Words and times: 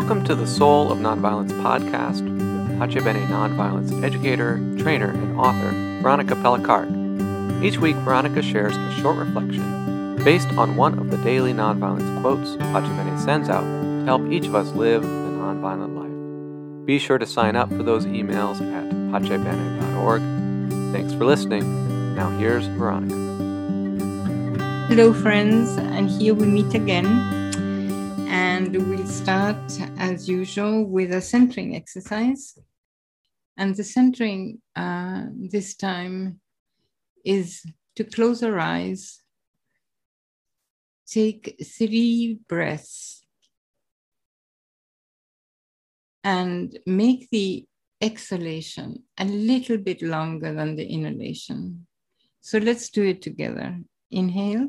Welcome 0.00 0.24
to 0.24 0.34
the 0.34 0.46
Soul 0.46 0.90
of 0.90 0.96
Nonviolence 0.98 1.52
podcast 1.60 2.22
with 2.22 2.90
Pace 2.90 3.04
Bene 3.04 3.20
nonviolence 3.26 4.02
educator, 4.02 4.56
trainer, 4.78 5.10
and 5.10 5.38
author 5.38 5.72
Veronica 6.00 6.34
Pelicaric. 6.36 7.62
Each 7.62 7.76
week, 7.76 7.96
Veronica 7.96 8.40
shares 8.40 8.74
a 8.74 8.92
short 8.92 9.18
reflection 9.18 10.16
based 10.24 10.48
on 10.54 10.76
one 10.76 10.98
of 10.98 11.10
the 11.10 11.18
daily 11.18 11.52
nonviolence 11.52 12.18
quotes 12.22 12.56
Pace 12.56 12.88
Bene 12.88 13.18
sends 13.18 13.50
out 13.50 13.60
to 13.60 14.02
help 14.06 14.22
each 14.32 14.46
of 14.46 14.54
us 14.54 14.72
live 14.72 15.04
a 15.04 15.06
nonviolent 15.06 15.94
life. 15.94 16.86
Be 16.86 16.98
sure 16.98 17.18
to 17.18 17.26
sign 17.26 17.54
up 17.54 17.68
for 17.68 17.82
those 17.82 18.06
emails 18.06 18.58
at 18.72 18.90
pacebene.org. 19.12 20.22
Thanks 20.94 21.12
for 21.12 21.26
listening. 21.26 22.14
Now 22.16 22.30
here's 22.38 22.66
Veronica. 22.68 23.14
Hello, 24.88 25.12
friends, 25.12 25.76
and 25.76 26.08
here 26.08 26.32
we 26.32 26.46
meet 26.46 26.72
again 26.72 27.39
and 28.72 28.88
we'll 28.88 29.04
start 29.04 29.80
as 29.98 30.28
usual 30.28 30.84
with 30.84 31.12
a 31.12 31.20
centering 31.20 31.74
exercise. 31.74 32.56
And 33.56 33.74
the 33.74 33.82
centering 33.82 34.62
uh, 34.76 35.24
this 35.34 35.74
time 35.74 36.38
is 37.24 37.64
to 37.96 38.04
close 38.04 38.44
our 38.44 38.60
eyes, 38.60 39.22
take 41.08 41.56
three 41.64 42.38
breaths, 42.48 43.24
and 46.22 46.78
make 46.86 47.28
the 47.30 47.66
exhalation 48.00 49.02
a 49.18 49.24
little 49.24 49.78
bit 49.78 50.00
longer 50.00 50.54
than 50.54 50.76
the 50.76 50.86
inhalation. 50.86 51.88
So 52.40 52.58
let's 52.58 52.88
do 52.88 53.02
it 53.02 53.20
together. 53.20 53.80
Inhale. 54.12 54.68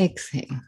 Exhale. 0.00 0.60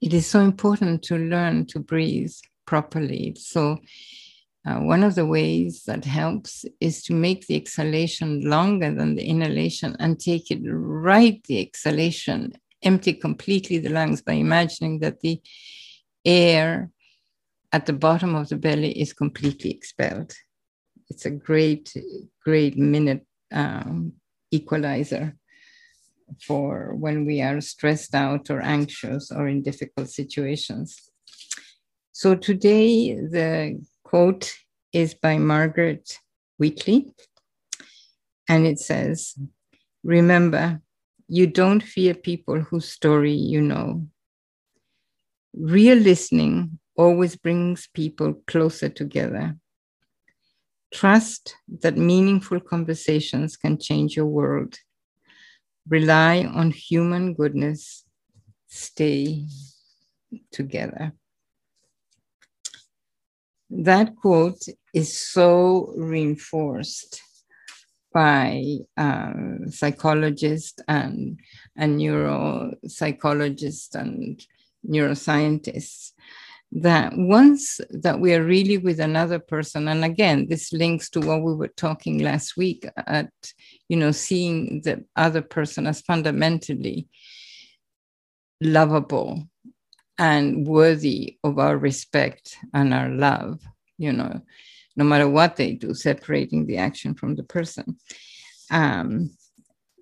It 0.00 0.14
is 0.14 0.26
so 0.26 0.40
important 0.40 1.02
to 1.04 1.16
learn 1.16 1.66
to 1.66 1.80
breathe 1.80 2.32
properly. 2.66 3.34
So, 3.38 3.78
uh, 4.66 4.80
one 4.80 5.02
of 5.02 5.14
the 5.14 5.26
ways 5.26 5.84
that 5.86 6.04
helps 6.04 6.64
is 6.80 7.02
to 7.04 7.14
make 7.14 7.46
the 7.46 7.56
exhalation 7.56 8.42
longer 8.42 8.94
than 8.94 9.14
the 9.16 9.24
inhalation 9.24 9.96
and 9.98 10.18
take 10.18 10.50
it 10.50 10.60
right 10.64 11.42
the 11.44 11.60
exhalation, 11.60 12.52
empty 12.82 13.12
completely 13.12 13.78
the 13.78 13.90
lungs 13.90 14.22
by 14.22 14.34
imagining 14.34 15.00
that 15.00 15.20
the 15.20 15.40
air 16.24 16.90
at 17.76 17.84
the 17.84 17.92
bottom 18.08 18.34
of 18.34 18.48
the 18.48 18.56
belly 18.56 18.90
is 18.98 19.12
completely 19.12 19.70
expelled. 19.70 20.32
It's 21.10 21.26
a 21.26 21.30
great, 21.30 21.94
great 22.42 22.78
minute 22.78 23.26
um, 23.52 24.14
equalizer 24.50 25.36
for 26.40 26.94
when 26.94 27.26
we 27.26 27.42
are 27.42 27.60
stressed 27.60 28.14
out 28.14 28.48
or 28.48 28.62
anxious 28.62 29.30
or 29.30 29.46
in 29.46 29.62
difficult 29.62 30.08
situations. 30.08 30.88
So 32.12 32.34
today, 32.34 33.14
the 33.14 33.84
quote 34.04 34.54
is 34.94 35.12
by 35.12 35.36
Margaret 35.36 36.18
Wheatley, 36.58 37.12
and 38.48 38.66
it 38.66 38.78
says, 38.78 39.34
Remember, 40.02 40.80
you 41.28 41.46
don't 41.46 41.82
fear 41.82 42.14
people 42.14 42.58
whose 42.58 42.88
story 42.88 43.34
you 43.34 43.60
know. 43.60 44.06
Real 45.52 45.98
listening 45.98 46.78
always 46.96 47.36
brings 47.36 47.88
people 47.92 48.34
closer 48.46 48.88
together. 48.88 49.56
Trust 50.92 51.56
that 51.80 51.96
meaningful 51.96 52.60
conversations 52.60 53.56
can 53.56 53.78
change 53.78 54.16
your 54.16 54.26
world. 54.26 54.78
Rely 55.88 56.44
on 56.44 56.70
human 56.70 57.34
goodness. 57.34 58.04
Stay 58.66 59.46
together. 60.50 61.12
That 63.68 64.16
quote 64.16 64.62
is 64.94 65.18
so 65.18 65.92
reinforced 65.96 67.22
by 68.12 68.78
uh, 68.96 69.32
psychologists 69.68 70.80
and, 70.88 71.38
and 71.76 72.00
neuropsychologists 72.00 73.94
and 73.94 74.40
neuroscientists 74.88 76.12
that 76.72 77.12
once 77.16 77.80
that 77.90 78.20
we 78.20 78.34
are 78.34 78.42
really 78.42 78.76
with 78.76 79.00
another 79.00 79.38
person 79.38 79.88
and 79.88 80.04
again 80.04 80.46
this 80.48 80.72
links 80.72 81.08
to 81.08 81.20
what 81.20 81.42
we 81.42 81.54
were 81.54 81.72
talking 81.76 82.18
last 82.18 82.56
week 82.56 82.84
at 83.06 83.30
you 83.88 83.96
know 83.96 84.10
seeing 84.10 84.80
the 84.82 85.04
other 85.14 85.40
person 85.40 85.86
as 85.86 86.00
fundamentally 86.02 87.08
lovable 88.60 89.44
and 90.18 90.66
worthy 90.66 91.38
of 91.44 91.58
our 91.58 91.78
respect 91.78 92.56
and 92.74 92.92
our 92.92 93.08
love 93.10 93.60
you 93.96 94.12
know 94.12 94.40
no 94.96 95.04
matter 95.04 95.28
what 95.28 95.56
they 95.56 95.72
do 95.72 95.94
separating 95.94 96.66
the 96.66 96.78
action 96.78 97.14
from 97.14 97.36
the 97.36 97.44
person. 97.44 97.98
Um 98.70 99.30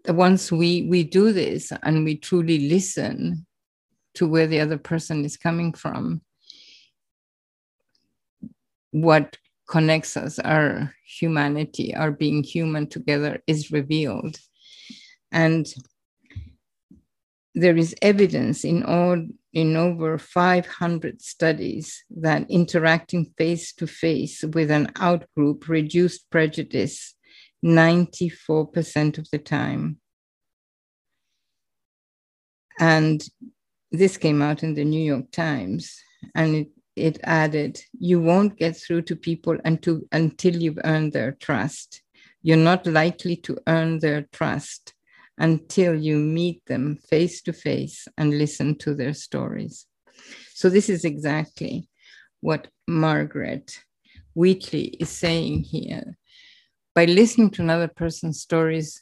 once 0.09 0.53
we 0.53 0.83
we 0.83 1.03
do 1.03 1.33
this 1.33 1.73
and 1.83 2.05
we 2.05 2.17
truly 2.17 2.69
listen 2.69 3.47
to 4.15 4.27
where 4.27 4.47
the 4.47 4.61
other 4.61 4.79
person 4.79 5.25
is 5.25 5.37
coming 5.37 5.73
from 5.73 6.21
what 8.95 9.37
connects 9.69 10.17
us, 10.17 10.39
our 10.39 10.95
humanity, 11.05 11.93
our 11.97 12.13
being 12.13 12.45
human 12.45 12.87
together, 12.87 13.43
is 13.49 13.73
revealed. 13.73 14.39
And 15.33 15.67
there 17.57 17.77
is 17.77 17.97
evidence 18.01 18.65
in 18.65 18.85
all 18.85 19.21
in 19.53 19.77
over 19.77 20.17
500 20.17 21.21
studies 21.21 22.05
that 22.11 22.49
interacting 22.49 23.33
face 23.37 23.73
to 23.75 23.89
face 23.89 24.45
with 24.45 24.71
an 24.71 24.87
outgroup 24.95 25.67
reduced 25.67 26.31
prejudice 26.31 27.17
94% 27.65 29.19
of 29.19 29.29
the 29.33 29.39
time. 29.39 29.99
And 32.79 33.25
this 33.91 34.17
came 34.17 34.41
out 34.41 34.63
in 34.63 34.75
the 34.75 34.85
New 34.85 35.03
York 35.03 35.33
Times, 35.33 36.01
and 36.35 36.55
it 36.55 36.69
it 36.97 37.19
added, 37.25 37.81
you 37.99 38.21
won't 38.21 38.57
get 38.57 38.77
through 38.77 39.03
to 39.03 39.17
people 39.17 39.59
until, 39.65 40.01
until 40.13 40.55
you've 40.55 40.79
earned 40.85 41.13
their 41.13 41.33
trust. 41.33 42.03
You're 42.43 42.57
not 42.57 42.87
likely 42.87 43.37
to 43.37 43.59
earn 43.67 43.99
their 43.99 44.27
trust 44.33 44.95
until 45.39 45.95
you 45.95 46.17
meet 46.17 46.65
them 46.67 46.99
face 47.09 47.43
to 47.43 47.53
face 47.53 48.07
and 48.17 48.39
listen 48.39 48.77
to 48.79 48.95
their 48.95 49.15
stories. 49.15 49.87
So, 50.55 50.71
this 50.71 50.89
is 50.89 51.05
exactly 51.05 51.89
what 52.41 52.69
Margaret 52.87 53.81
Wheatley 54.35 54.89
is 55.01 55.09
saying 55.09 55.65
here. 55.65 56.17
By 56.95 57.07
listening 57.07 57.51
to 57.51 57.63
another 57.63 57.89
person's 57.89 58.41
stories, 58.41 59.01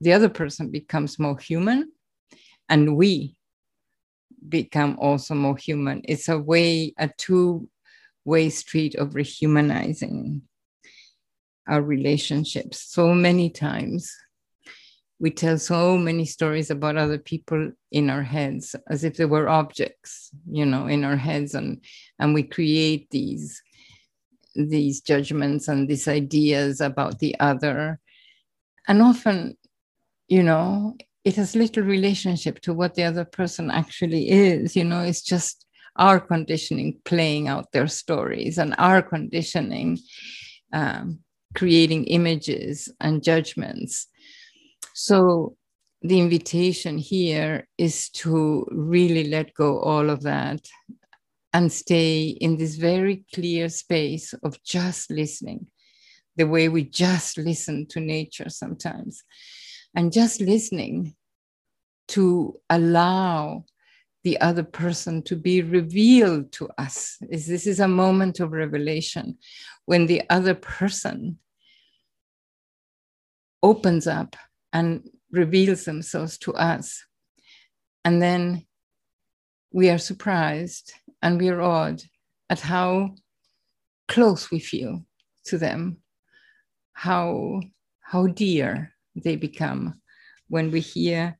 the 0.00 0.12
other 0.12 0.28
person 0.28 0.70
becomes 0.70 1.18
more 1.18 1.38
human, 1.38 1.92
and 2.68 2.96
we 2.96 3.37
become 4.48 4.96
also 4.98 5.34
more 5.34 5.56
human. 5.56 6.02
It's 6.04 6.28
a 6.28 6.38
way, 6.38 6.94
a 6.98 7.10
two 7.16 7.68
way 8.24 8.50
street 8.50 8.94
of 8.94 9.10
rehumanizing 9.10 10.42
our 11.68 11.82
relationships. 11.82 12.82
So 12.92 13.14
many 13.14 13.50
times 13.50 14.14
we 15.20 15.30
tell 15.30 15.58
so 15.58 15.98
many 15.98 16.24
stories 16.24 16.70
about 16.70 16.96
other 16.96 17.18
people 17.18 17.72
in 17.90 18.08
our 18.08 18.22
heads 18.22 18.76
as 18.88 19.02
if 19.02 19.16
they 19.16 19.24
were 19.24 19.48
objects, 19.48 20.30
you 20.48 20.64
know, 20.64 20.86
in 20.86 21.04
our 21.04 21.16
heads, 21.16 21.54
and, 21.54 21.82
and 22.18 22.34
we 22.34 22.42
create 22.42 23.10
these 23.10 23.62
these 24.54 25.00
judgments 25.00 25.68
and 25.68 25.88
these 25.88 26.08
ideas 26.08 26.80
about 26.80 27.20
the 27.20 27.38
other. 27.38 28.00
And 28.88 29.02
often, 29.02 29.56
you 30.26 30.42
know, 30.42 30.96
it 31.28 31.36
has 31.36 31.54
little 31.54 31.82
relationship 31.82 32.58
to 32.62 32.72
what 32.72 32.94
the 32.94 33.04
other 33.04 33.26
person 33.26 33.70
actually 33.70 34.30
is. 34.30 34.74
You 34.74 34.84
know, 34.84 35.02
it's 35.02 35.20
just 35.20 35.66
our 35.96 36.18
conditioning 36.18 36.98
playing 37.04 37.48
out 37.48 37.70
their 37.72 37.86
stories 37.86 38.56
and 38.56 38.74
our 38.78 39.02
conditioning 39.02 39.98
um, 40.72 41.18
creating 41.54 42.04
images 42.04 42.90
and 43.00 43.22
judgments. 43.22 44.06
So 44.94 45.54
the 46.00 46.18
invitation 46.18 46.96
here 46.96 47.68
is 47.76 48.08
to 48.22 48.66
really 48.70 49.24
let 49.24 49.52
go 49.52 49.80
all 49.80 50.08
of 50.08 50.22
that 50.22 50.66
and 51.52 51.70
stay 51.70 52.28
in 52.40 52.56
this 52.56 52.76
very 52.76 53.24
clear 53.34 53.68
space 53.68 54.32
of 54.42 54.62
just 54.64 55.10
listening, 55.10 55.66
the 56.36 56.46
way 56.46 56.70
we 56.70 56.84
just 56.84 57.36
listen 57.36 57.86
to 57.90 58.00
nature 58.00 58.48
sometimes, 58.48 59.22
and 59.94 60.10
just 60.10 60.40
listening 60.40 61.14
to 62.08 62.58
allow 62.70 63.64
the 64.24 64.40
other 64.40 64.64
person 64.64 65.22
to 65.22 65.36
be 65.36 65.62
revealed 65.62 66.52
to 66.52 66.68
us. 66.78 67.16
Is 67.30 67.46
this 67.46 67.66
is 67.66 67.80
a 67.80 67.88
moment 67.88 68.40
of 68.40 68.52
revelation 68.52 69.38
when 69.86 70.06
the 70.06 70.22
other 70.28 70.54
person 70.54 71.38
opens 73.62 74.06
up 74.06 74.36
and 74.72 75.08
reveals 75.30 75.84
themselves 75.84 76.38
to 76.38 76.54
us. 76.54 77.04
And 78.04 78.22
then 78.22 78.66
we 79.72 79.90
are 79.90 79.98
surprised 79.98 80.92
and 81.22 81.38
we 81.38 81.48
are 81.48 81.60
awed 81.60 82.02
at 82.50 82.60
how 82.60 83.14
close 84.08 84.50
we 84.50 84.58
feel 84.58 85.04
to 85.44 85.58
them, 85.58 85.98
how, 86.92 87.60
how 88.00 88.26
dear 88.28 88.92
they 89.14 89.36
become 89.36 90.00
when 90.48 90.70
we 90.70 90.80
hear 90.80 91.37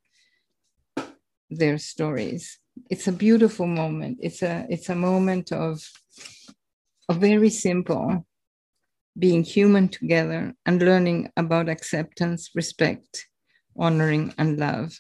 their 1.50 1.78
stories. 1.78 2.58
It's 2.90 3.08
a 3.08 3.12
beautiful 3.12 3.66
moment. 3.66 4.18
It's 4.20 4.42
a, 4.42 4.66
it's 4.68 4.88
a 4.88 4.94
moment 4.94 5.52
of, 5.52 5.82
a 7.08 7.14
very 7.14 7.50
simple 7.50 8.26
being 9.18 9.42
human 9.42 9.88
together 9.88 10.54
and 10.66 10.82
learning 10.82 11.30
about 11.36 11.68
acceptance, 11.68 12.50
respect, 12.54 13.26
honoring, 13.76 14.34
and 14.38 14.58
love. 14.58 14.92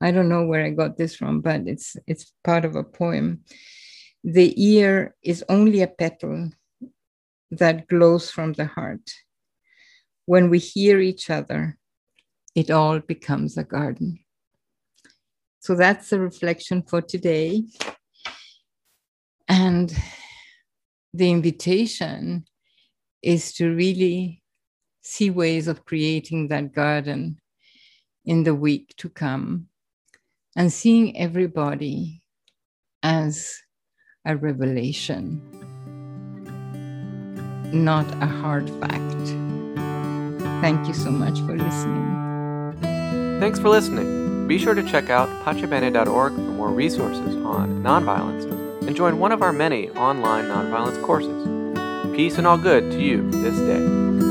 I 0.00 0.10
don't 0.10 0.28
know 0.28 0.46
where 0.46 0.64
I 0.64 0.70
got 0.70 0.96
this 0.96 1.14
from, 1.14 1.40
but 1.40 1.66
it's 1.66 1.96
it's 2.06 2.32
part 2.42 2.64
of 2.64 2.74
a 2.74 2.82
poem. 2.82 3.44
The 4.24 4.52
ear 4.62 5.14
is 5.22 5.44
only 5.48 5.82
a 5.82 5.86
petal 5.86 6.50
that 7.50 7.86
glows 7.86 8.30
from 8.30 8.54
the 8.54 8.64
heart. 8.64 9.10
When 10.26 10.50
we 10.50 10.58
hear 10.58 11.00
each 11.00 11.30
other, 11.30 11.78
it 12.54 12.70
all 12.70 13.00
becomes 13.00 13.56
a 13.56 13.64
garden. 13.64 14.20
So 15.60 15.74
that's 15.74 16.10
the 16.10 16.18
reflection 16.20 16.82
for 16.82 17.02
today. 17.02 17.62
And 19.48 19.94
the 21.12 21.30
invitation 21.30 22.44
is 23.22 23.52
to 23.54 23.74
really 23.74 24.42
see 25.02 25.30
ways 25.30 25.68
of 25.68 25.84
creating 25.84 26.48
that 26.48 26.72
garden 26.72 27.38
in 28.24 28.44
the 28.44 28.54
week 28.54 28.94
to 28.96 29.08
come 29.08 29.66
and 30.56 30.72
seeing 30.72 31.16
everybody 31.16 32.22
as 33.02 33.54
a 34.24 34.36
revelation, 34.36 35.40
not 37.72 38.06
a 38.22 38.26
hard 38.26 38.68
fact. 38.80 39.26
Thank 40.60 40.86
you 40.86 40.94
so 40.94 41.10
much 41.10 41.38
for 41.40 41.56
listening. 41.56 42.78
Thanks 43.40 43.58
for 43.58 43.68
listening. 43.68 44.29
Be 44.50 44.58
sure 44.58 44.74
to 44.74 44.82
check 44.82 45.10
out 45.10 45.28
pacebene.org 45.44 46.34
for 46.34 46.40
more 46.40 46.70
resources 46.70 47.36
on 47.36 47.84
nonviolence 47.84 48.82
and 48.84 48.96
join 48.96 49.20
one 49.20 49.30
of 49.30 49.42
our 49.42 49.52
many 49.52 49.90
online 49.90 50.46
nonviolence 50.46 51.00
courses. 51.04 52.16
Peace 52.16 52.36
and 52.36 52.48
all 52.48 52.58
good 52.58 52.90
to 52.90 53.00
you 53.00 53.30
this 53.30 53.56
day. 53.56 54.29